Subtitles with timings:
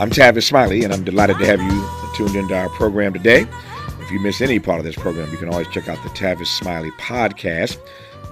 [0.00, 3.46] I'm Tavis Smiley, and I'm delighted to have you tuned into our program today.
[4.00, 6.46] If you miss any part of this program, you can always check out the Tavis
[6.46, 7.78] Smiley podcast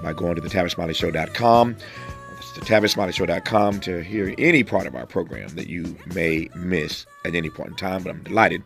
[0.02, 1.76] by going to the TavisSmileyShow.com.
[2.58, 2.64] The
[3.80, 7.76] to hear any part of our program that you may miss at any point in
[7.76, 8.02] time.
[8.02, 8.64] But I'm delighted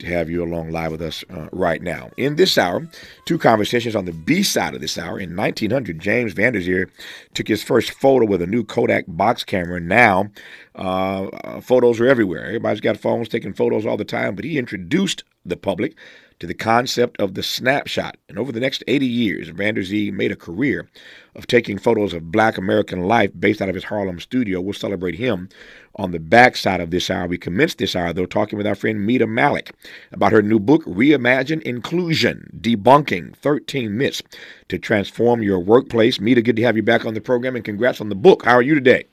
[0.00, 2.10] to have you along live with us uh, right now.
[2.18, 2.86] In this hour,
[3.24, 5.18] two conversations on the B side of this hour.
[5.18, 6.84] In 1900, James Van Der Zee
[7.32, 9.80] took his first photo with a new Kodak box camera.
[9.80, 10.30] Now,
[10.76, 12.44] uh, uh, photos are everywhere.
[12.44, 15.96] Everybody's got phones taking photos all the time, but he introduced the public
[16.42, 18.16] to the concept of the snapshot.
[18.28, 20.88] And over the next 80 years, Van Der Zee made a career
[21.36, 24.60] of taking photos of black American life based out of his Harlem studio.
[24.60, 25.48] We'll celebrate him
[25.94, 27.28] on the back side of this hour.
[27.28, 29.70] We commenced this hour, though, talking with our friend Mita Mallick
[30.10, 34.20] about her new book, Reimagine Inclusion Debunking 13 Myths
[34.66, 36.18] to Transform Your Workplace.
[36.18, 38.44] Mita, good to have you back on the program, and congrats on the book.
[38.44, 39.04] How are you today?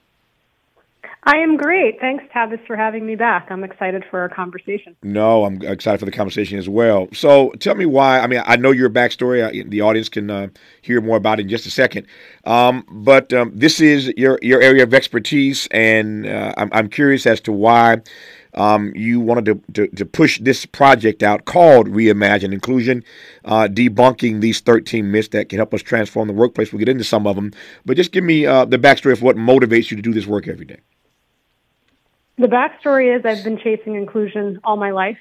[1.24, 2.00] I am great.
[2.00, 3.48] Thanks, Tavis, for having me back.
[3.50, 4.96] I'm excited for our conversation.
[5.02, 7.08] No, I'm excited for the conversation as well.
[7.12, 8.20] So, tell me why.
[8.20, 9.68] I mean, I know your backstory.
[9.68, 10.48] The audience can uh,
[10.80, 12.06] hear more about it in just a second.
[12.44, 17.26] Um, but um, this is your your area of expertise, and uh, I'm, I'm curious
[17.26, 17.98] as to why.
[18.54, 23.04] Um, you wanted to, to, to, push this project out called Reimagine Inclusion,
[23.44, 26.72] uh, debunking these 13 myths that can help us transform the workplace.
[26.72, 27.52] We'll get into some of them,
[27.86, 30.48] but just give me uh, the backstory of what motivates you to do this work
[30.48, 30.80] every day.
[32.40, 35.18] The backstory is I've been chasing inclusion all my life,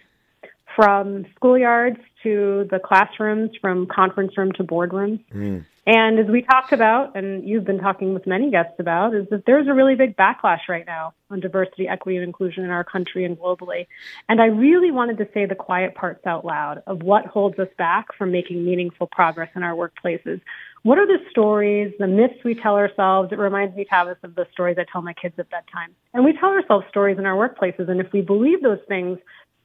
[0.73, 5.19] from schoolyards to the classrooms, from conference room to boardrooms.
[5.33, 5.65] Mm.
[5.85, 9.45] And as we talked about, and you've been talking with many guests about, is that
[9.45, 13.25] there's a really big backlash right now on diversity, equity, and inclusion in our country
[13.25, 13.87] and globally.
[14.29, 17.69] And I really wanted to say the quiet parts out loud of what holds us
[17.77, 20.39] back from making meaningful progress in our workplaces
[20.83, 23.31] what are the stories, the myths we tell ourselves?
[23.31, 25.95] It reminds me, Tavis, of the stories I tell my kids at bedtime.
[26.13, 29.19] And we tell ourselves stories in our workplaces, and if we believe those things,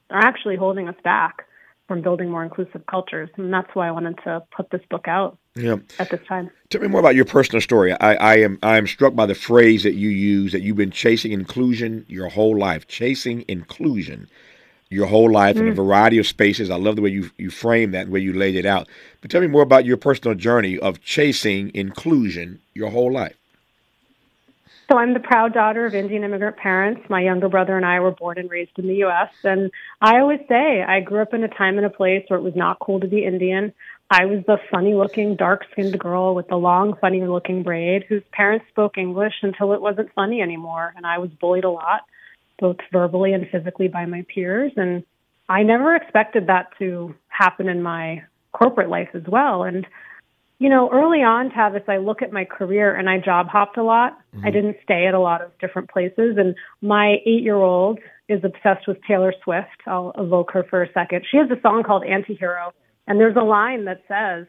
[0.09, 1.45] they're actually holding us back
[1.87, 3.29] from building more inclusive cultures.
[3.37, 5.77] And that's why I wanted to put this book out yeah.
[5.99, 6.49] at this time.
[6.69, 7.93] Tell me more about your personal story.
[7.93, 10.91] I, I am I am struck by the phrase that you use that you've been
[10.91, 12.87] chasing inclusion your whole life.
[12.87, 14.27] Chasing inclusion
[14.89, 15.61] your whole life mm.
[15.61, 15.75] in a mm.
[15.75, 16.69] variety of spaces.
[16.69, 18.87] I love the way you you frame that, the way you laid it out.
[19.21, 23.35] But tell me more about your personal journey of chasing inclusion your whole life.
[24.91, 27.09] So I'm the proud daughter of Indian immigrant parents.
[27.09, 29.29] My younger brother and I were born and raised in the U.S.
[29.43, 32.43] And I always say I grew up in a time and a place where it
[32.43, 33.73] was not cool to be Indian.
[34.11, 38.21] I was the funny looking, dark skinned girl with the long, funny looking braid whose
[38.31, 40.93] parents spoke English until it wasn't funny anymore.
[40.95, 42.01] And I was bullied a lot
[42.59, 44.71] both verbally and physically by my peers.
[44.75, 45.03] And
[45.49, 48.23] I never expected that to happen in my
[48.53, 49.63] corporate life as well.
[49.63, 49.85] And,
[50.59, 53.83] you know, early on, Tavis, I look at my career and I job hopped a
[53.83, 54.17] lot.
[54.35, 54.45] Mm-hmm.
[54.45, 56.37] I didn't stay at a lot of different places.
[56.37, 59.81] And my eight year old is obsessed with Taylor Swift.
[59.85, 61.25] I'll evoke her for a second.
[61.29, 62.71] She has a song called Antihero.
[63.07, 64.47] And there's a line that says,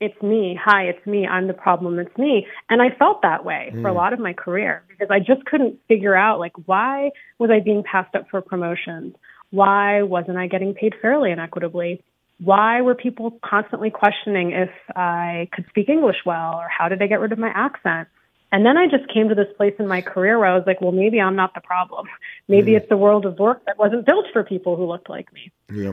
[0.00, 0.58] it's me.
[0.62, 1.26] Hi, it's me.
[1.26, 1.98] I'm the problem.
[1.98, 2.46] It's me.
[2.70, 3.82] And I felt that way mm.
[3.82, 3.98] for a hmm.
[3.98, 7.82] lot of my career because I just couldn't figure out like why was I being
[7.82, 9.14] passed up for promotions?
[9.50, 12.02] Why wasn't I getting paid fairly and equitably?
[12.38, 17.06] Why were people constantly questioning if I could speak English well or how did I
[17.06, 18.08] get rid of my accent?
[18.52, 20.80] And then I just came to this place in my career where I was like,
[20.80, 22.08] well, maybe I'm not the problem.
[22.48, 22.76] Maybe mm.
[22.78, 25.52] it's the world of work that wasn't built for people who looked like me.
[25.70, 25.92] Yeah.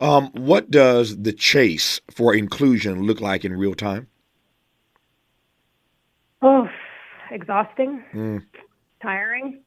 [0.00, 4.08] Um, what does the chase for inclusion look like in real time?
[6.42, 6.68] Oh,
[7.30, 8.42] exhausting, mm.
[9.02, 9.62] tiring.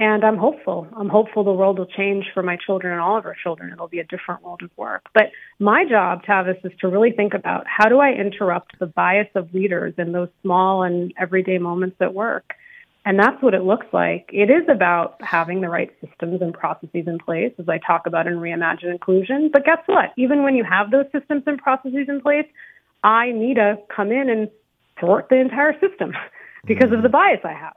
[0.00, 0.86] And I'm hopeful.
[0.96, 3.72] I'm hopeful the world will change for my children and all of our children.
[3.72, 5.06] It'll be a different world of work.
[5.12, 9.26] But my job, Tavis, is to really think about how do I interrupt the bias
[9.34, 12.54] of leaders in those small and everyday moments at work?
[13.08, 14.28] And that's what it looks like.
[14.34, 18.26] It is about having the right systems and processes in place, as I talk about
[18.26, 19.48] in Reimagine Inclusion.
[19.50, 20.12] But guess what?
[20.18, 22.44] Even when you have those systems and processes in place,
[23.02, 24.50] I need to come in and
[25.00, 26.12] thwart the entire system
[26.66, 27.02] because of mm.
[27.02, 27.76] the bias I have.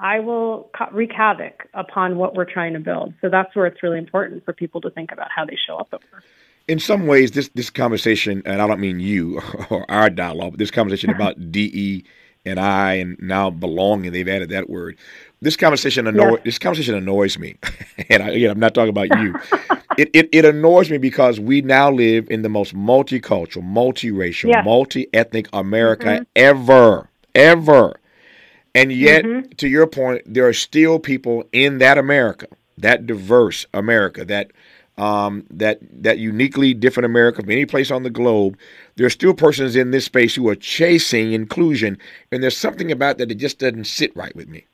[0.00, 3.14] I will wreak havoc upon what we're trying to build.
[3.20, 5.90] So that's where it's really important for people to think about how they show up
[5.92, 6.24] at work.
[6.66, 9.40] In some ways, this this conversation, and I don't mean you
[9.70, 12.04] or our dialogue, but this conversation about DE
[12.44, 14.12] and I and now belonging.
[14.12, 14.96] They've added that word.
[15.40, 17.56] This conversation annoy this conversation annoys me,
[18.08, 19.34] and I, again, I'm not talking about you.
[19.98, 25.48] it, it it annoys me because we now live in the most multicultural, multiracial, multi-ethnic
[25.52, 26.22] America mm-hmm.
[26.36, 28.00] ever, ever,
[28.74, 29.50] and yet, mm-hmm.
[29.56, 32.46] to your point, there are still people in that America,
[32.78, 34.50] that diverse America, that
[34.96, 38.56] um, that that uniquely different America from any place on the globe,
[38.96, 41.98] there are still persons in this space who are chasing inclusion,
[42.30, 44.66] and there's something about that that just doesn't sit right with me.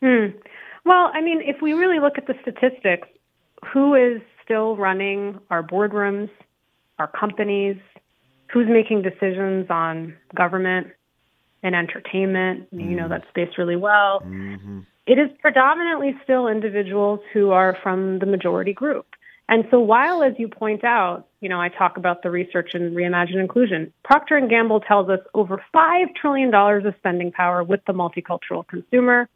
[0.00, 0.36] Hmm.
[0.84, 3.06] Well, I mean, if we really look at the statistics,
[3.72, 6.30] who is still running our boardrooms,
[6.98, 7.76] our companies,
[8.52, 10.88] who's making decisions on government
[11.62, 12.68] and entertainment?
[12.74, 12.90] Mm.
[12.90, 13.10] You know mm.
[13.10, 14.20] that space really well.
[14.20, 14.80] Mm-hmm.
[15.06, 19.06] It is predominantly still individuals who are from the majority group.
[19.48, 22.96] And so while, as you point out, you know, I talk about the research and
[22.96, 27.92] reimagine inclusion, Procter & Gamble tells us over $5 trillion of spending power with the
[27.92, 29.28] multicultural consumer.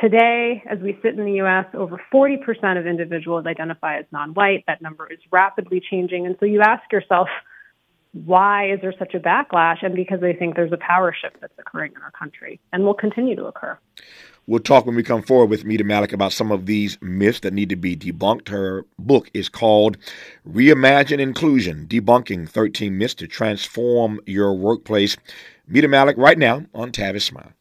[0.00, 4.64] Today, as we sit in the U.S., over 40% of individuals identify as non-white.
[4.66, 6.24] That number is rapidly changing.
[6.24, 7.28] And so you ask yourself,
[8.12, 9.84] why is there such a backlash?
[9.84, 12.94] And because they think there's a power shift that's occurring in our country and will
[12.94, 13.78] continue to occur.
[14.46, 17.52] We'll talk when we come forward with Mita Mallick about some of these myths that
[17.52, 18.48] need to be debunked.
[18.48, 19.96] Her book is called
[20.48, 25.16] Reimagine Inclusion Debunking 13 Myths to Transform Your Workplace.
[25.68, 27.52] Mita Mallick right now on Tavis Smiley.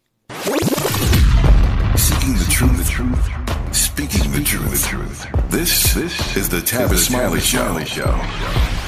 [1.96, 3.76] Seeking the truth, the truth.
[3.76, 4.72] Speaking the truth.
[4.72, 5.52] the truth.
[5.52, 7.84] This, this is the Tavis Smiley Show.
[7.84, 8.79] Show.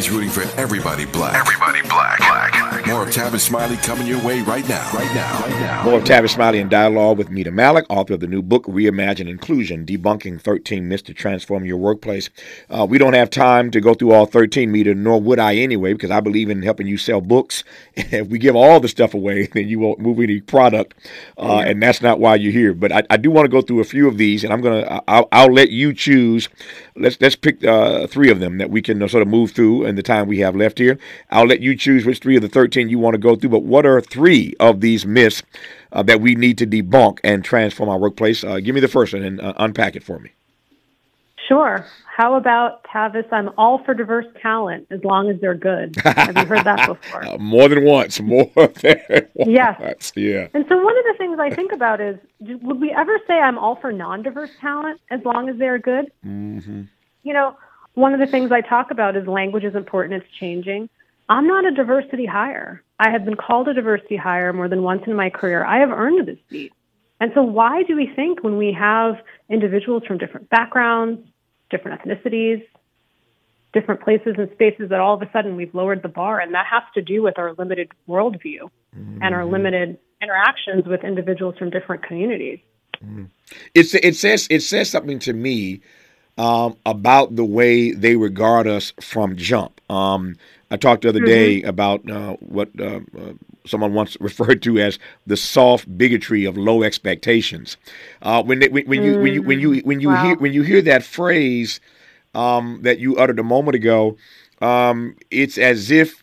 [0.00, 1.34] He's rooting for everybody black.
[1.34, 2.16] Everybody black.
[2.20, 2.69] black.
[2.90, 4.90] More of Tavis Smiley coming your way right now.
[4.92, 5.40] Right now.
[5.42, 5.84] Right now.
[5.84, 9.28] More of Tavis Smiley in dialogue with Mita Mallick, author of the new book Reimagine
[9.28, 12.30] Inclusion: Debunking 13 Myths to Transform Your Workplace.
[12.68, 15.92] Uh, we don't have time to go through all 13, Mita, nor would I anyway,
[15.92, 17.62] because I believe in helping you sell books.
[17.94, 20.94] if we give all the stuff away, then you won't move any product,
[21.38, 22.74] uh, and that's not why you're here.
[22.74, 25.00] But I, I do want to go through a few of these, and I'm gonna
[25.06, 26.48] I'll, I'll let you choose.
[26.96, 29.84] Let's let's pick uh, three of them that we can uh, sort of move through
[29.84, 30.98] in the time we have left here.
[31.30, 33.64] I'll let you choose which three of the 13 you want to go through, but
[33.64, 35.42] what are three of these myths
[35.92, 38.44] uh, that we need to debunk and transform our workplace?
[38.44, 40.30] Uh, give me the first one and uh, unpack it for me.
[41.50, 41.84] Sure.
[42.06, 43.26] How about Tavis?
[43.32, 45.96] I'm all for diverse talent as long as they're good.
[45.96, 47.26] Have you heard that before?
[47.26, 48.20] Uh, more than once.
[48.20, 49.00] More than
[49.34, 49.50] once.
[49.50, 50.12] Yes.
[50.14, 50.46] Yeah.
[50.54, 53.58] And so one of the things I think about is, would we ever say I'm
[53.58, 56.12] all for non-diverse talent as long as they're good?
[56.24, 56.82] Mm-hmm.
[57.24, 57.56] You know,
[57.94, 60.88] one of the things I talk about is language is important, it's changing.
[61.30, 62.82] I'm not a diversity hire.
[62.98, 65.64] I have been called a diversity hire more than once in my career.
[65.64, 66.72] I have earned this seat.
[67.20, 69.14] And so, why do we think when we have
[69.48, 71.22] individuals from different backgrounds,
[71.70, 72.66] different ethnicities,
[73.72, 76.40] different places and spaces that all of a sudden we've lowered the bar?
[76.40, 79.22] And that has to do with our limited worldview mm-hmm.
[79.22, 79.52] and our mm-hmm.
[79.52, 82.58] limited interactions with individuals from different communities.
[83.04, 83.26] Mm-hmm.
[83.74, 85.80] It's, it says it says something to me
[86.38, 89.80] um, about the way they regard us from jump.
[89.90, 90.36] Um,
[90.70, 91.26] I talked the other mm-hmm.
[91.26, 93.32] day about uh, what uh, uh,
[93.66, 97.76] someone once referred to as the soft bigotry of low expectations.
[98.22, 100.24] Uh, when, they, when, when, you when you when you when you wow.
[100.24, 101.80] hear when you hear that phrase
[102.34, 104.16] um, that you uttered a moment ago,
[104.60, 106.22] um, it's as if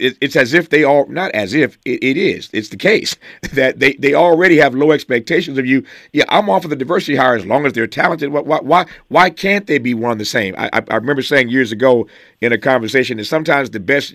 [0.00, 3.16] it, it's as if they all not as if it, it is it's the case
[3.52, 7.16] that they, they already have low expectations of you yeah i'm all for the diversity
[7.16, 10.54] hire as long as they're talented why why why can't they be one the same
[10.58, 12.06] i i remember saying years ago
[12.40, 14.14] in a conversation that sometimes the best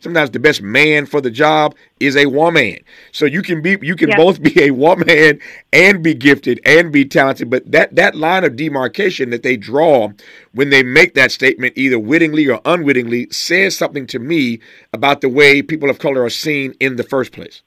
[0.00, 2.78] sometimes the best man for the job is a woman.
[3.12, 4.16] So you can be you can yeah.
[4.16, 5.40] both be a woman
[5.72, 10.10] and be gifted and be talented but that that line of demarcation that they draw
[10.52, 14.60] when they make that statement either wittingly or unwittingly says something to me
[14.92, 17.62] about the way people of color are seen in the first place.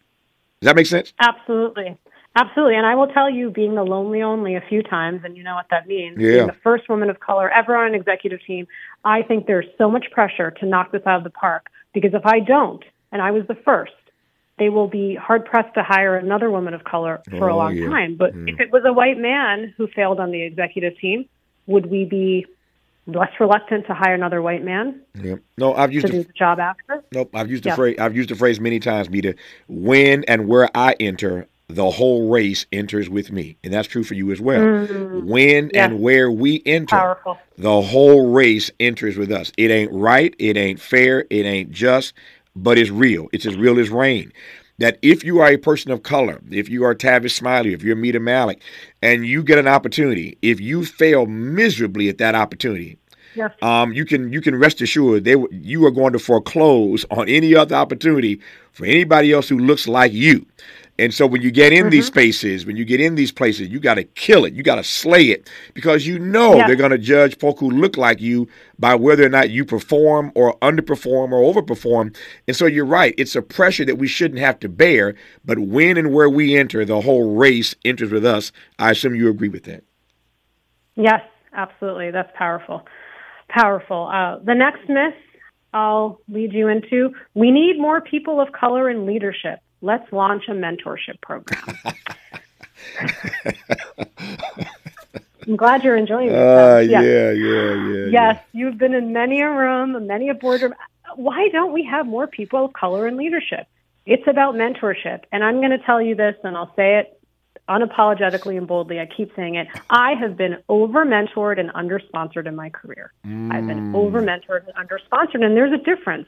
[0.61, 1.13] Does that make sense?
[1.19, 1.97] Absolutely
[2.35, 2.75] Absolutely.
[2.75, 5.55] And I will tell you, being the lonely only a few times, and you know
[5.55, 6.31] what that means, yeah.
[6.31, 8.67] being the first woman of color ever on an executive team,
[9.03, 11.69] I think there's so much pressure to knock this out of the park.
[11.93, 13.93] Because if I don't, and I was the first,
[14.59, 17.75] they will be hard pressed to hire another woman of color for oh, a long
[17.75, 17.89] yeah.
[17.89, 18.15] time.
[18.15, 18.47] But mm.
[18.47, 21.25] if it was a white man who failed on the executive team,
[21.65, 22.45] would we be
[23.07, 25.01] less reluctant to hire another white man?
[25.15, 25.39] Yep.
[25.57, 27.03] No, I've used to do the job after.
[27.11, 27.97] Nope, I've used the phrase.
[27.99, 29.09] I've used the phrase many times.
[29.09, 29.33] Me to
[29.67, 33.55] when and where I enter, the whole race enters with me.
[33.63, 34.59] And that's true for you as well.
[34.59, 35.23] Mm.
[35.25, 35.91] When yes.
[35.91, 37.37] and where we enter, Powerful.
[37.57, 39.51] the whole race enters with us.
[39.55, 42.13] It ain't right, it ain't fair, it ain't just,
[42.55, 43.27] but it's real.
[43.31, 44.33] It's as real as rain.
[44.79, 47.97] That if you are a person of color, if you are Tavis Smiley, if you're
[47.97, 48.61] Mita Mallick,
[49.01, 52.97] and you get an opportunity, if you fail miserably at that opportunity,
[53.35, 53.53] Yes.
[53.61, 57.55] Um, you can you can rest assured they you are going to foreclose on any
[57.55, 60.47] other opportunity for anybody else who looks like you.
[60.99, 61.89] And so when you get in mm-hmm.
[61.89, 64.53] these spaces, when you get in these places, you got to kill it.
[64.53, 67.97] You got to slay it because you know they're going to judge folk who look
[67.97, 72.15] like you by whether or not you perform or underperform or overperform.
[72.47, 73.15] And so you're right.
[73.17, 75.15] It's a pressure that we shouldn't have to bear.
[75.45, 78.51] But when and where we enter, the whole race enters with us.
[78.77, 79.83] I assume you agree with that.
[80.95, 81.21] Yes,
[81.53, 82.11] absolutely.
[82.11, 82.85] That's powerful.
[83.47, 84.07] Powerful.
[84.07, 85.13] Uh, the next myth
[85.73, 89.59] I'll lead you into we need more people of color in leadership.
[89.81, 91.63] Let's launch a mentorship program.
[95.47, 96.35] I'm glad you're enjoying it.
[96.35, 98.05] Uh, yeah, yeah, yeah, yeah.
[98.11, 100.75] Yes, you've been in many a room, many a boardroom.
[101.15, 103.67] Why don't we have more people of color in leadership?
[104.05, 105.23] It's about mentorship.
[105.31, 107.19] And I'm going to tell you this, and I'll say it
[107.67, 108.99] unapologetically and boldly.
[108.99, 109.67] I keep saying it.
[109.89, 113.11] I have been over mentored and under sponsored in my career.
[113.25, 113.53] Mm.
[113.53, 116.27] I've been over mentored and under sponsored, and there's a difference.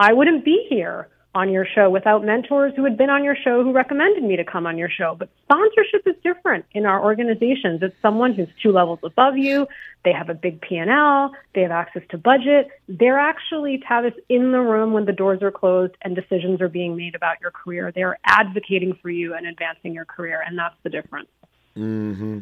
[0.00, 3.62] I wouldn't be here on your show without mentors who had been on your show
[3.62, 5.14] who recommended me to come on your show.
[5.18, 7.82] But sponsorship is different in our organizations.
[7.82, 9.66] It's someone who's two levels above you.
[10.04, 11.32] They have a big P&L.
[11.54, 12.68] They have access to budget.
[12.88, 16.96] They're actually, Tavis, in the room when the doors are closed and decisions are being
[16.96, 17.92] made about your career.
[17.94, 20.42] They're advocating for you and advancing your career.
[20.46, 21.28] And that's the difference.
[21.76, 22.38] Mm-hmm.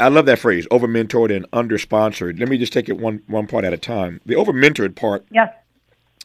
[0.00, 2.38] I love that phrase, over mentored and under sponsored.
[2.38, 4.20] Let me just take it one one part at a time.
[4.24, 5.52] The over mentored part yes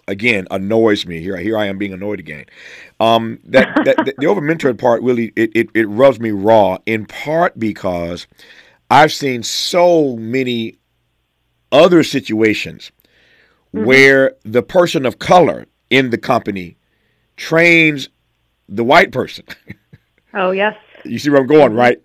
[0.08, 1.22] again annoys me.
[1.22, 2.46] Here, here I am being annoyed again.
[3.00, 6.78] Um, that, that the, the over mentored part really it, it it rubs me raw.
[6.86, 8.28] In part because
[8.90, 10.76] I've seen so many
[11.72, 12.92] other situations
[13.76, 13.86] mm-hmm.
[13.86, 16.78] where the person of color in the company
[17.36, 18.10] trains
[18.68, 19.46] the white person.
[20.34, 20.76] Oh yes.
[21.04, 22.00] you see where I'm going, right?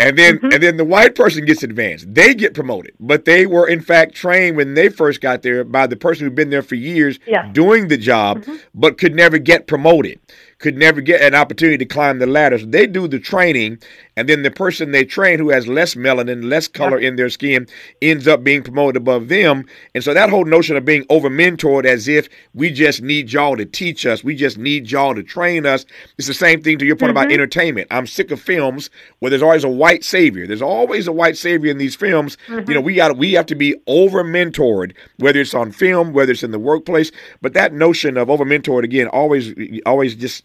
[0.00, 0.52] And then mm-hmm.
[0.52, 2.12] and then the white person gets advanced.
[2.12, 2.94] They get promoted.
[2.98, 6.34] But they were in fact trained when they first got there by the person who'd
[6.34, 7.50] been there for years yeah.
[7.52, 8.56] doing the job mm-hmm.
[8.74, 10.18] but could never get promoted
[10.60, 12.58] could never get an opportunity to climb the ladder.
[12.58, 13.78] So they do the training,
[14.16, 17.66] and then the person they train who has less melanin, less color in their skin,
[18.02, 19.64] ends up being promoted above them.
[19.94, 23.56] And so that whole notion of being over mentored as if we just need y'all
[23.56, 25.86] to teach us, we just need y'all to train us.
[26.18, 27.18] It's the same thing to your point mm-hmm.
[27.18, 27.88] about entertainment.
[27.90, 28.90] I'm sick of films
[29.20, 30.46] where there's always a white savior.
[30.46, 32.36] There's always a white savior in these films.
[32.48, 32.68] Mm-hmm.
[32.70, 36.32] You know, we got we have to be over mentored, whether it's on film, whether
[36.32, 37.10] it's in the workplace.
[37.40, 39.54] But that notion of over mentored again always
[39.86, 40.44] always just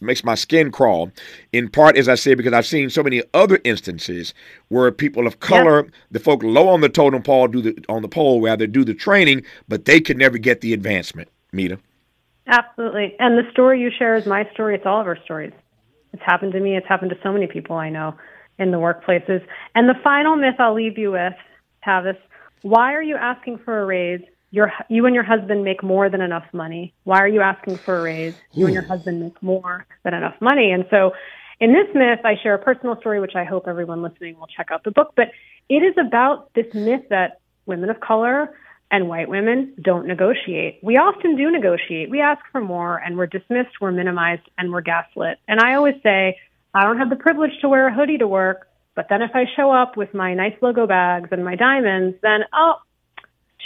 [0.00, 1.10] makes my skin crawl.
[1.52, 4.34] In part, as I said, because I've seen so many other instances
[4.68, 8.08] where people of color, the folk low on the totem pole, do the on the
[8.08, 11.28] pole rather do the training, but they could never get the advancement.
[11.52, 11.78] Mita.
[12.46, 14.74] Absolutely, and the story you share is my story.
[14.74, 15.52] It's all of our stories.
[16.12, 16.76] It's happened to me.
[16.76, 18.14] It's happened to so many people I know
[18.58, 19.44] in the workplaces.
[19.74, 21.34] And the final myth I'll leave you with,
[21.86, 22.18] Tavis,
[22.62, 24.22] why are you asking for a raise
[24.54, 26.94] your you and your husband make more than enough money.
[27.02, 28.36] Why are you asking for a raise?
[28.52, 30.70] You and your husband make more than enough money.
[30.70, 31.12] And so
[31.58, 34.68] in this myth, I share a personal story, which I hope everyone listening will check
[34.70, 35.12] out the book.
[35.16, 35.32] But
[35.68, 38.54] it is about this myth that women of color
[38.92, 40.78] and white women don't negotiate.
[40.82, 42.08] We often do negotiate.
[42.08, 45.38] We ask for more and we're dismissed, we're minimized, and we're gaslit.
[45.48, 46.38] And I always say,
[46.72, 49.46] I don't have the privilege to wear a hoodie to work, but then if I
[49.56, 52.74] show up with my nice logo bags and my diamonds, then, oh,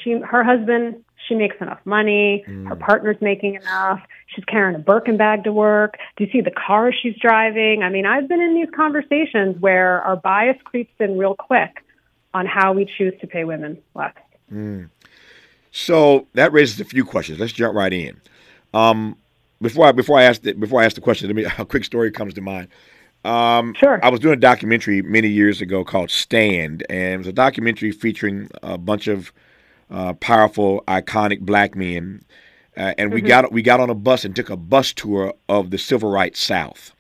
[0.02, 2.68] she her husband she makes enough money mm.
[2.68, 6.50] her partner's making enough she's carrying a birkin bag to work do you see the
[6.50, 11.18] car she's driving i mean i've been in these conversations where our bias creeps in
[11.18, 11.84] real quick
[12.34, 14.14] on how we choose to pay women less
[14.52, 14.88] mm.
[15.70, 18.20] so that raises a few questions let's jump right in
[18.74, 19.16] um,
[19.60, 21.84] before I before I ask the, before I ask the question, let me a quick
[21.84, 22.68] story comes to mind.
[23.24, 24.02] Um, sure.
[24.02, 27.90] I was doing a documentary many years ago called Stand, and it was a documentary
[27.90, 29.32] featuring a bunch of
[29.90, 32.22] uh, powerful, iconic black men.
[32.76, 33.14] Uh, and mm-hmm.
[33.14, 36.10] we got we got on a bus and took a bus tour of the civil
[36.10, 36.94] rights South.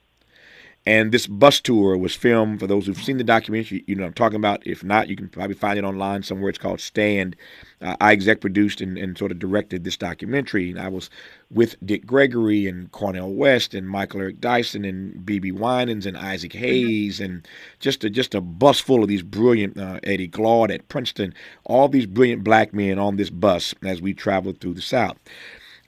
[0.88, 3.84] And this bus tour was filmed for those who've seen the documentary.
[3.86, 4.66] You know I'm talking about.
[4.66, 6.48] If not, you can probably find it online somewhere.
[6.48, 7.36] It's called Stand.
[7.82, 10.70] Uh, I exec produced and, and sort of directed this documentary.
[10.70, 11.10] And I was
[11.50, 16.52] with Dick Gregory and Cornel West and Michael Eric Dyson and BeBe Winans and Isaac
[16.52, 16.64] mm-hmm.
[16.64, 17.46] Hayes and
[17.80, 21.34] just a, just a bus full of these brilliant uh, Eddie Glaude at Princeton.
[21.64, 25.18] All these brilliant black men on this bus as we traveled through the South.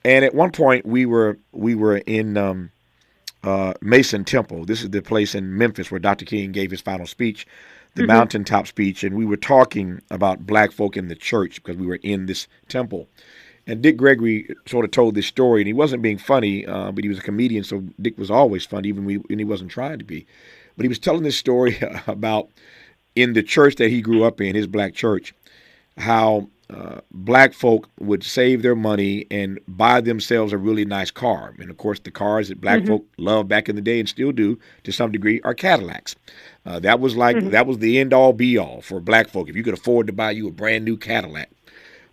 [0.04, 2.36] And at one point we were we were in.
[2.36, 2.72] Um,
[3.42, 4.64] uh, Mason Temple.
[4.64, 6.24] This is the place in Memphis where Dr.
[6.24, 7.46] King gave his final speech,
[7.94, 8.08] the mm-hmm.
[8.08, 12.00] mountaintop speech, and we were talking about black folk in the church because we were
[12.02, 13.08] in this temple.
[13.66, 17.04] And Dick Gregory sort of told this story, and he wasn't being funny, uh, but
[17.04, 20.04] he was a comedian, so Dick was always funny, even when he wasn't trying to
[20.04, 20.26] be.
[20.76, 22.48] But he was telling this story about
[23.14, 25.34] in the church that he grew up in, his black church,
[25.98, 31.54] how uh, black folk would save their money and buy themselves a really nice car.
[31.58, 32.88] And of course, the cars that black mm-hmm.
[32.88, 36.14] folk loved back in the day and still do to some degree are Cadillacs.
[36.64, 37.50] Uh, that was like mm-hmm.
[37.50, 39.48] that was the end all be all for black folk.
[39.48, 41.50] If you could afford to buy you a brand new Cadillac,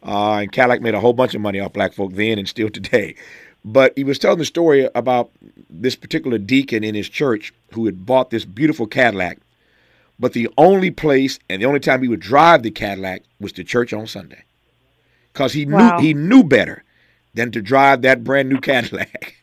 [0.04, 2.70] uh, and Cadillac made a whole bunch of money off black folk then and still
[2.72, 3.16] today.
[3.64, 5.30] But he was telling the story about
[5.70, 9.40] this particular deacon in his church who had bought this beautiful Cadillac
[10.20, 13.64] but the only place and the only time he would drive the Cadillac was to
[13.64, 14.44] church on Sunday
[15.34, 15.98] because he wow.
[15.98, 16.84] knew he knew better
[17.34, 19.36] than to drive that brand new Cadillac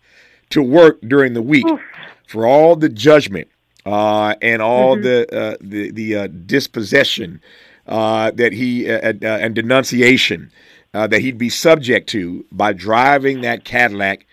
[0.51, 1.81] to work during the week Oof.
[2.27, 3.49] for all the judgment
[3.87, 5.03] uh, and all Mhm.
[5.03, 7.41] the uh, the the uh, dispossession
[7.87, 10.51] uh, that he uh, uh, and denunciation
[10.95, 14.27] uh, that he'd be subject to by driving that Cadillac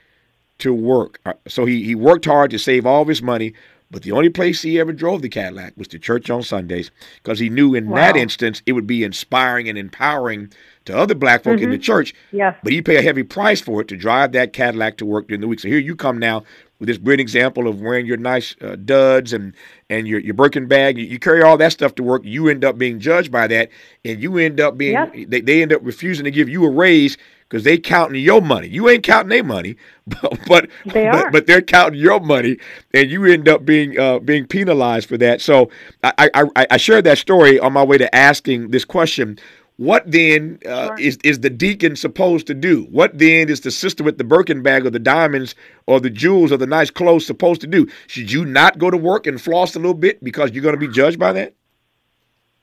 [0.60, 1.20] to work.
[1.48, 3.54] So he he worked hard to save all of his money,
[3.92, 6.90] but the only place he ever drove the Cadillac was to church on Sundays
[7.22, 10.52] because he knew in that instance it would be inspiring and empowering
[10.86, 12.56] to other black folk in the church Yes.
[12.64, 15.42] but he pay a heavy price for it to drive that Cadillac to work during
[15.42, 15.60] the week.
[15.60, 16.44] So here you come now
[16.80, 19.54] with this brilliant example of wearing your nice uh, duds and
[19.90, 20.98] and your your Birkin bag.
[20.98, 22.24] You, you carry all that stuff to work.
[22.26, 23.70] You end up being judged by that,
[24.04, 24.94] and you end up being
[25.28, 27.18] they, they end up refusing to give you a raise
[27.51, 28.67] because they counting your money.
[28.70, 29.75] You ain't counting their money,
[30.08, 32.58] but but, They but but they're counting your money,
[32.93, 35.41] and you end up being uh, being penalized for that.
[35.41, 35.70] So
[36.03, 39.38] I, I I I shared that story on my way to asking this question.
[39.77, 41.00] What then uh, Sure.
[41.00, 42.84] is is the deacon supposed to do?
[42.91, 45.55] What then is the sister with the Birkin bag or the diamonds
[45.88, 47.88] or the jewels or the nice clothes supposed to do?
[48.08, 50.88] Should you not go to work and floss a little bit because you're going to
[50.88, 51.53] be judged by that?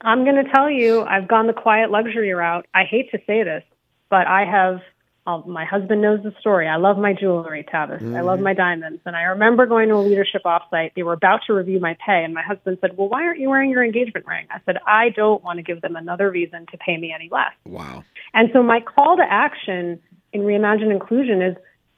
[0.03, 2.67] I'm going to tell you, I've gone the quiet luxury route.
[2.73, 3.65] I hate to say this,
[4.11, 4.81] but I have.
[5.27, 6.67] Uh, my husband knows the story.
[6.67, 8.17] I love my jewelry, Tavis.
[8.17, 9.03] I love my diamonds.
[9.05, 10.95] And I remember going to a leadership offsite.
[10.95, 13.51] They were about to review my pay, and my husband said, "Well, why aren't you
[13.51, 16.79] wearing your engagement ring?" I said, "I don't want to give them another reason to
[16.79, 18.05] pay me any less." Wow.
[18.33, 20.01] And so my call to action
[20.33, 21.57] in Reimagine Inclusion is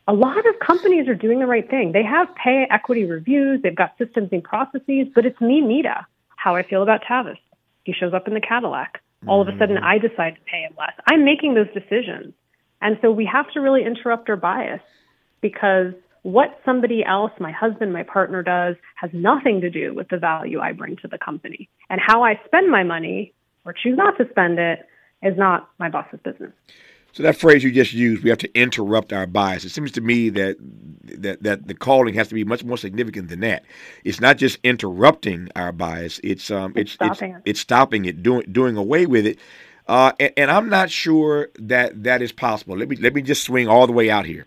[0.09, 1.93] a lot of companies are doing the right thing.
[1.93, 6.05] They have pay equity reviews, they've got systems and processes, but it's me, Mita,
[6.37, 7.39] how I feel about Tavis.
[7.85, 9.01] He shows up in the Cadillac.
[9.27, 10.93] All of a sudden, I decide to pay him less.
[11.07, 12.33] I'm making those decisions.
[12.81, 14.81] And so we have to really interrupt our bias
[15.43, 20.19] because what somebody else, my husband, my partner does, has nothing to do with the
[20.19, 21.69] value I bring to the company.
[21.89, 23.35] And how I spend my money
[23.65, 24.81] or choose not to spend it
[25.23, 26.53] is not my boss's business.
[27.13, 29.65] So that phrase you just used, we have to interrupt our bias.
[29.65, 30.57] It seems to me that
[31.23, 33.65] that that the calling has to be much more significant than that.
[34.05, 37.51] It's not just interrupting our bias; it's um, it's It's stopping it's, it.
[37.51, 39.39] it's stopping it, doing doing away with it.
[39.89, 42.77] Uh, and, and I'm not sure that that is possible.
[42.77, 44.47] Let me let me just swing all the way out here.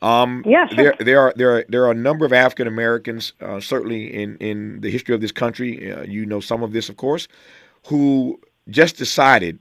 [0.00, 0.76] Um, Yeah, sure.
[0.76, 4.36] there there are there are there are a number of African Americans, uh, certainly in
[4.38, 5.92] in the history of this country.
[5.92, 7.28] Uh, you know some of this, of course,
[7.88, 8.40] who
[8.70, 9.58] just decided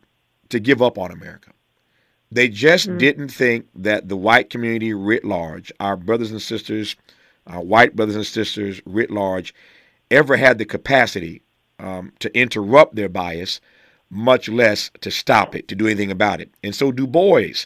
[0.49, 1.51] to give up on America.
[2.31, 2.97] They just Mm.
[2.97, 6.95] didn't think that the white community writ large, our brothers and sisters,
[7.45, 9.53] our white brothers and sisters writ large,
[10.11, 11.41] ever had the capacity
[11.79, 13.61] um, to interrupt their bias,
[14.09, 16.49] much less to stop it, to do anything about it.
[16.63, 17.65] And so Du Bois,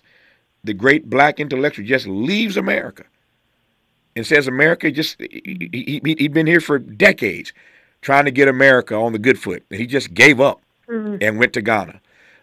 [0.63, 3.03] the great black intellectual, just leaves America
[4.15, 7.53] and says America just, he, he, he'd been here for decades
[8.01, 9.63] trying to get America on the good foot.
[9.71, 10.61] And he just gave up
[11.21, 12.01] and went to Ghana.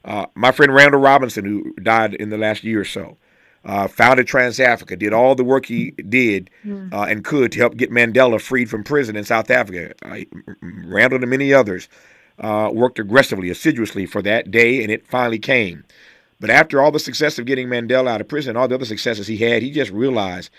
[0.08, 3.18] Uh, my friend Randall Robinson, who died in the last year or so,
[3.64, 6.48] uh, founded TransAfrica, did all the work he did
[6.92, 9.92] uh, and could to help get Mandela freed from prison in South Africa.
[10.02, 10.20] Uh,
[10.62, 11.88] Randall and many others
[12.38, 15.84] uh, worked aggressively, assiduously for that day, and it finally came.
[16.40, 18.86] But after all the success of getting Mandela out of prison, and all the other
[18.86, 20.50] successes he had, he just realized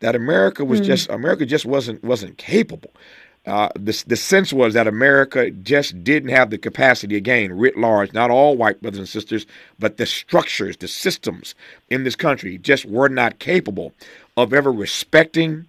[0.00, 2.90] that America was just America just wasn't wasn't capable.
[3.46, 8.12] Uh, the the sense was that America just didn't have the capacity again, writ large,
[8.12, 9.46] not all white brothers and sisters,
[9.78, 11.54] but the structures, the systems
[11.88, 13.92] in this country just were not capable
[14.36, 15.66] of ever respecting,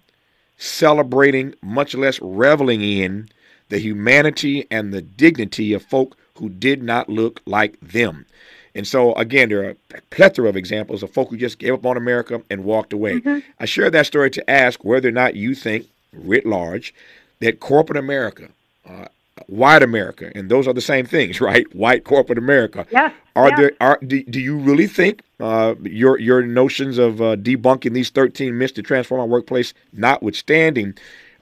[0.56, 3.28] celebrating, much less reveling in
[3.68, 8.26] the humanity and the dignity of folk who did not look like them.
[8.74, 11.86] And so, again, there are a plethora of examples of folk who just gave up
[11.86, 13.20] on America and walked away.
[13.58, 16.94] I share that story to ask whether or not you think, writ large,
[17.40, 18.48] that corporate America,
[18.88, 19.06] uh,
[19.46, 21.72] white America, and those are the same things, right?
[21.74, 22.86] White corporate America.
[22.90, 23.56] Yes, Are yeah.
[23.56, 23.72] there?
[23.80, 28.58] Are do, do you really think uh, your your notions of uh, debunking these thirteen
[28.58, 30.94] myths to transform our workplace, notwithstanding,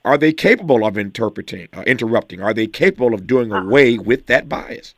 [0.05, 2.41] are they capable of interpreting, uh, interrupting?
[2.41, 4.95] Are they capable of doing away with that bias?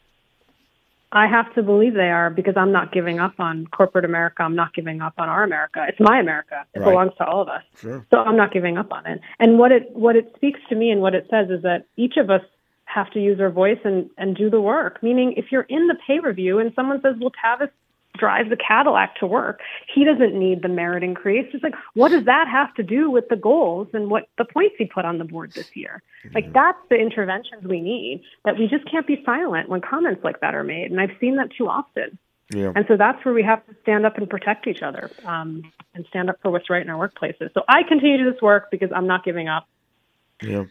[1.11, 4.42] I have to believe they are because I'm not giving up on corporate America.
[4.42, 5.87] I'm not giving up on our America.
[5.88, 6.66] It's my America.
[6.75, 6.90] It Right.
[6.90, 7.62] belongs to all of us.
[7.81, 8.05] Sure.
[8.11, 9.21] So I'm not giving up on it.
[9.38, 12.16] And what it what it speaks to me and what it says is that each
[12.18, 12.42] of us
[12.85, 15.03] have to use our voice and, and do the work.
[15.03, 17.71] Meaning if you're in the pay review and someone says, Well, Tavis
[18.19, 19.61] drives a Cadillac to work,
[19.95, 21.47] he doesn't need the merit increase.
[21.55, 24.75] It's like, what does that have to do with the goals and what the points
[24.77, 26.03] he put on the board this year?
[26.35, 30.41] Like that's the interventions we need, that we just can't be silent when comments like
[30.41, 30.91] that are made.
[30.91, 32.19] And I've seen that too often.
[32.51, 32.73] Yeah.
[32.75, 36.07] And so that's where we have to stand up and protect each other um, and
[36.09, 37.53] stand up for what's right in our workplaces.
[37.53, 39.67] So I continue to do this work because I'm not giving up.
[40.43, 40.65] Yeah.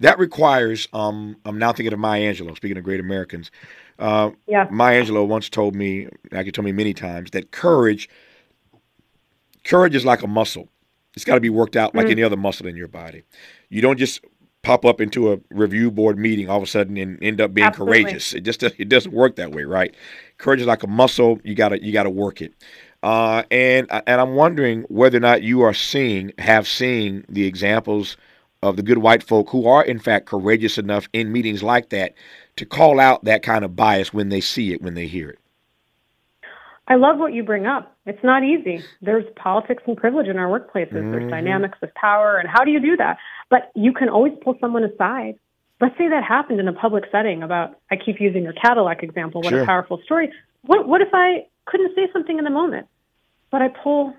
[0.00, 3.50] That requires, um, I'm now thinking of Maya Angelou, speaking of great Americans.
[3.98, 4.66] Uh, Yeah.
[4.70, 8.08] Maya Angelou once told me, actually told me many times, that courage,
[9.64, 10.68] courage is like a muscle.
[11.14, 12.12] It's got to be worked out like mm.
[12.12, 13.22] any other muscle in your body.
[13.68, 14.20] You don't just
[14.64, 17.66] pop up into a review board meeting all of a sudden and end up being
[17.66, 18.02] Absolutely.
[18.02, 18.34] courageous.
[18.34, 19.94] It just it doesn't work that way, right?
[20.38, 21.38] Courage is like a muscle.
[21.44, 22.52] You gotta you gotta work it.
[23.02, 28.16] Uh, and and I'm wondering whether or not you are seeing have seen the examples
[28.64, 32.14] of the good white folk who are in fact courageous enough in meetings like that
[32.56, 35.38] to call out that kind of bias when they see it when they hear it.
[36.86, 37.96] I love what you bring up.
[38.04, 38.82] It's not easy.
[39.00, 40.92] There's politics and privilege in our workplaces.
[40.92, 41.12] Mm-hmm.
[41.12, 43.16] There's dynamics of power, and how do you do that?
[43.48, 45.38] But you can always pull someone aside.
[45.80, 47.42] Let's say that happened in a public setting.
[47.42, 49.40] About I keep using your Cadillac example.
[49.40, 49.62] What sure.
[49.62, 50.30] a powerful story.
[50.62, 52.86] What what if I couldn't say something in the moment,
[53.50, 54.14] but I pull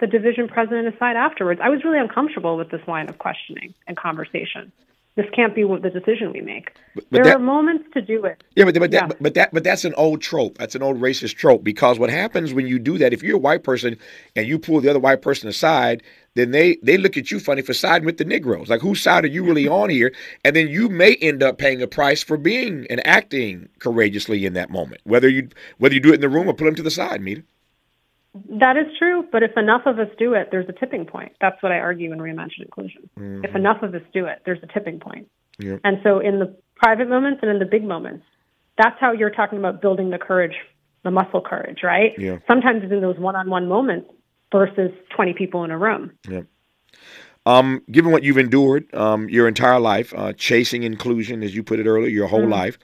[0.00, 1.60] the division president aside afterwards?
[1.62, 4.72] I was really uncomfortable with this line of questioning and conversation
[5.18, 6.74] this can't be what the decision we make.
[6.94, 8.44] But, but there that, are moments to do it.
[8.54, 9.08] Yeah, but but, yeah.
[9.08, 10.58] That, but that but that's an old trope.
[10.58, 13.40] That's an old racist trope because what happens when you do that, if you're a
[13.40, 13.98] white person
[14.36, 17.62] and you pull the other white person aside, then they they look at you funny
[17.62, 18.68] for siding with the Negroes.
[18.68, 20.14] Like whose side are you really on here?
[20.44, 24.52] And then you may end up paying a price for being and acting courageously in
[24.52, 26.82] that moment, whether you whether you do it in the room or put them to
[26.82, 27.42] the side, Mita.
[28.34, 31.32] That is true, but if enough of us do it, there's a tipping point.
[31.40, 33.08] That's what I argue in Reimagine Inclusion.
[33.18, 33.44] Mm-hmm.
[33.44, 35.28] If enough of us do it, there's a tipping point.
[35.58, 35.80] Yep.
[35.84, 38.24] And so, in the private moments and in the big moments,
[38.76, 40.54] that's how you're talking about building the courage,
[41.02, 42.12] the muscle courage, right?
[42.16, 42.38] Yeah.
[42.46, 44.10] Sometimes it's in those one-on-one moments
[44.52, 46.12] versus 20 people in a room.
[46.28, 46.42] Yeah.
[47.44, 51.80] Um, given what you've endured um, your entire life, uh, chasing inclusion, as you put
[51.80, 52.50] it earlier, your whole mm-hmm.
[52.52, 52.78] life,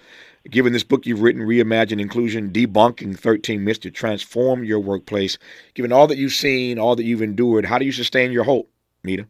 [0.51, 5.39] given this book you've written, Reimagine Inclusion, Debunking 13 Myths to Transform Your Workplace,
[5.75, 8.71] given all that you've seen, all that you've endured, how do you sustain your hope,
[9.03, 9.27] Mita?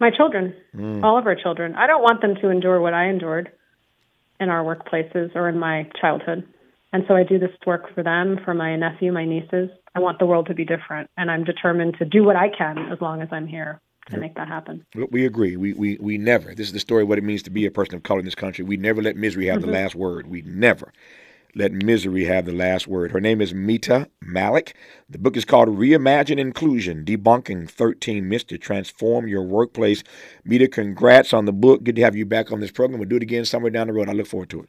[0.00, 1.02] My children, mm.
[1.02, 1.74] all of our children.
[1.74, 3.50] I don't want them to endure what I endured
[4.38, 6.46] in our workplaces or in my childhood.
[6.92, 9.70] And so I do this work for them, for my nephew, my nieces.
[9.94, 12.78] I want the world to be different, and I'm determined to do what I can
[12.92, 14.84] as long as I'm here to make that happen.
[15.10, 15.56] We agree.
[15.56, 16.54] We, we we never.
[16.54, 18.24] This is the story of what it means to be a person of color in
[18.24, 18.64] this country.
[18.64, 19.70] We never let misery have mm-hmm.
[19.70, 20.26] the last word.
[20.26, 20.92] We never
[21.54, 23.10] let misery have the last word.
[23.10, 24.74] Her name is Mita Mallick.
[25.08, 30.02] The book is called Reimagine Inclusion: Debunking 13 Myths to Transform Your Workplace.
[30.44, 31.84] Mita, congrats on the book.
[31.84, 32.98] Good to have you back on this program.
[32.98, 34.08] We'll do it again somewhere down the road.
[34.08, 34.68] I look forward to it.